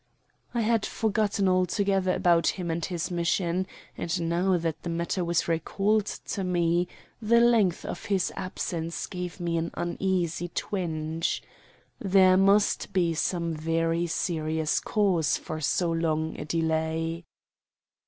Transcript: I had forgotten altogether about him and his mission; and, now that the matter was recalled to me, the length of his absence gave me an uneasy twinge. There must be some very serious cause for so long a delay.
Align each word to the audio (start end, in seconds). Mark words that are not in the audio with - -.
I 0.51 0.61
had 0.61 0.83
forgotten 0.83 1.47
altogether 1.47 2.11
about 2.15 2.47
him 2.57 2.71
and 2.71 2.83
his 2.83 3.11
mission; 3.11 3.67
and, 3.95 4.21
now 4.27 4.57
that 4.57 4.81
the 4.81 4.89
matter 4.89 5.23
was 5.23 5.47
recalled 5.47 6.07
to 6.25 6.43
me, 6.43 6.87
the 7.21 7.39
length 7.39 7.85
of 7.85 8.05
his 8.05 8.33
absence 8.35 9.05
gave 9.05 9.39
me 9.39 9.57
an 9.57 9.69
uneasy 9.75 10.47
twinge. 10.55 11.43
There 11.99 12.35
must 12.35 12.93
be 12.93 13.13
some 13.13 13.53
very 13.53 14.07
serious 14.07 14.79
cause 14.79 15.37
for 15.37 15.61
so 15.61 15.91
long 15.91 16.35
a 16.39 16.45
delay. 16.45 17.23